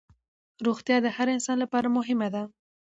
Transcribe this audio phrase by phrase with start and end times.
[0.65, 2.43] روغتیا د هر انسان لپاره مهمه ده